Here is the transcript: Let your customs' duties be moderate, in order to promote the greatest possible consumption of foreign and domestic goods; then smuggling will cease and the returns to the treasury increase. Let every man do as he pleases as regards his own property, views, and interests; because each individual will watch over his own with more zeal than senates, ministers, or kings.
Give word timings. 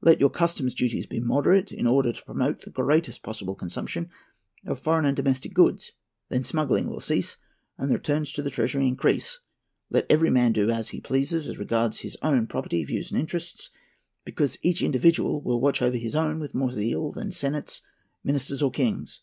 Let 0.00 0.20
your 0.20 0.30
customs' 0.30 0.72
duties 0.72 1.04
be 1.04 1.20
moderate, 1.20 1.70
in 1.70 1.86
order 1.86 2.10
to 2.10 2.24
promote 2.24 2.62
the 2.62 2.70
greatest 2.70 3.22
possible 3.22 3.54
consumption 3.54 4.08
of 4.64 4.80
foreign 4.80 5.04
and 5.04 5.14
domestic 5.14 5.52
goods; 5.52 5.92
then 6.30 6.44
smuggling 6.44 6.88
will 6.88 6.98
cease 6.98 7.36
and 7.76 7.90
the 7.90 7.96
returns 7.96 8.32
to 8.32 8.42
the 8.42 8.48
treasury 8.48 8.88
increase. 8.88 9.38
Let 9.90 10.06
every 10.08 10.30
man 10.30 10.52
do 10.52 10.70
as 10.70 10.88
he 10.88 11.02
pleases 11.02 11.46
as 11.46 11.58
regards 11.58 12.00
his 12.00 12.16
own 12.22 12.46
property, 12.46 12.82
views, 12.86 13.10
and 13.10 13.20
interests; 13.20 13.68
because 14.24 14.56
each 14.62 14.80
individual 14.80 15.42
will 15.42 15.60
watch 15.60 15.82
over 15.82 15.98
his 15.98 16.16
own 16.16 16.40
with 16.40 16.54
more 16.54 16.72
zeal 16.72 17.12
than 17.12 17.30
senates, 17.30 17.82
ministers, 18.24 18.62
or 18.62 18.70
kings. 18.70 19.20